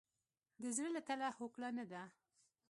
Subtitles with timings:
[0.61, 2.03] د زړه له تله هوکړه نه ده.